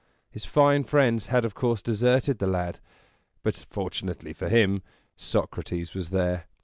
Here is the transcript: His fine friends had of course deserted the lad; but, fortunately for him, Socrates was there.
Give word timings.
His 0.31 0.45
fine 0.45 0.83
friends 0.83 1.27
had 1.27 1.45
of 1.45 1.53
course 1.53 1.79
deserted 1.79 2.39
the 2.39 2.47
lad; 2.47 2.79
but, 3.43 3.55
fortunately 3.69 4.33
for 4.33 4.49
him, 4.49 4.81
Socrates 5.15 5.93
was 5.93 6.09
there. 6.09 6.47